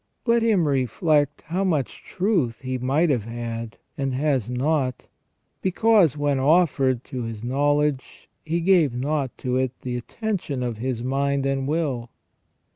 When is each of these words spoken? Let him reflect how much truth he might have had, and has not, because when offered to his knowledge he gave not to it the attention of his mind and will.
Let 0.25 0.41
him 0.41 0.67
reflect 0.67 1.43
how 1.43 1.63
much 1.63 2.03
truth 2.03 2.61
he 2.61 2.79
might 2.79 3.11
have 3.11 3.25
had, 3.25 3.77
and 3.95 4.15
has 4.15 4.49
not, 4.49 5.05
because 5.61 6.17
when 6.17 6.39
offered 6.39 7.03
to 7.03 7.21
his 7.21 7.43
knowledge 7.43 8.27
he 8.43 8.61
gave 8.61 8.95
not 8.95 9.37
to 9.37 9.57
it 9.57 9.73
the 9.83 9.95
attention 9.97 10.63
of 10.63 10.77
his 10.77 11.03
mind 11.03 11.45
and 11.45 11.67
will. 11.67 12.09